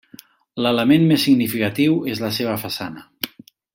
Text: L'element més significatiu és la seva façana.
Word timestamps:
L'element 0.65 1.05
més 1.11 1.25
significatiu 1.29 1.99
és 2.15 2.23
la 2.25 2.33
seva 2.39 2.57
façana. 2.67 3.09